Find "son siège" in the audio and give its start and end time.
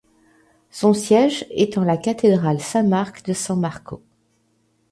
0.71-1.45